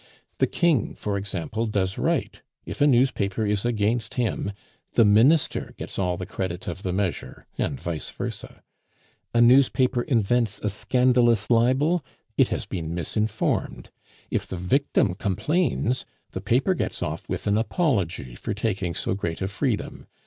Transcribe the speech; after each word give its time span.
The 0.39 0.47
King, 0.47 0.95
for 0.95 1.15
example, 1.15 1.67
does 1.67 1.95
right; 1.99 2.41
if 2.65 2.81
a 2.81 2.87
newspaper 2.87 3.45
is 3.45 3.65
against 3.65 4.15
him, 4.15 4.51
the 4.93 5.05
Minister 5.05 5.75
gets 5.77 5.99
all 5.99 6.17
the 6.17 6.25
credit 6.25 6.67
of 6.67 6.81
the 6.81 6.91
measure, 6.91 7.45
and 7.59 7.79
vice 7.79 8.09
versa. 8.09 8.63
A 9.35 9.41
newspaper 9.41 10.01
invents 10.01 10.57
a 10.57 10.69
scandalous 10.69 11.51
libel 11.51 12.03
it 12.35 12.47
has 12.47 12.65
been 12.65 12.95
misinformed. 12.95 13.91
If 14.31 14.47
the 14.47 14.57
victim 14.57 15.13
complains, 15.13 16.03
the 16.31 16.41
paper 16.41 16.73
gets 16.73 17.03
off 17.03 17.29
with 17.29 17.45
an 17.45 17.59
apology 17.59 18.33
for 18.33 18.55
taking 18.55 18.95
so 18.95 19.13
great 19.13 19.39
a 19.39 19.47
freedom. 19.47 20.07